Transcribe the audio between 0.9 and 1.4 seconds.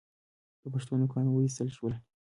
نوکان